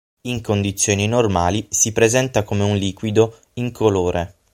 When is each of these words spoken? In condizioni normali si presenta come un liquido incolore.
In 0.21 0.41
condizioni 0.41 1.05
normali 1.05 1.67
si 1.69 1.91
presenta 1.91 2.41
come 2.41 2.63
un 2.63 2.75
liquido 2.75 3.37
incolore. 3.53 4.35